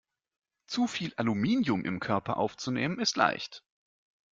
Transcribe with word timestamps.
Zu 0.65 0.87
viel 0.87 1.13
Aluminium 1.17 1.85
im 1.85 1.99
Körper 1.99 2.37
aufzunehmen, 2.37 2.97
ist 2.99 3.17
leicht. 3.17 3.63